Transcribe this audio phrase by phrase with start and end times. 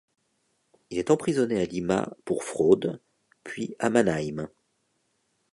[0.89, 2.99] Il est emprisonné à Lima pour fraude
[3.43, 4.49] puis à Mannheim.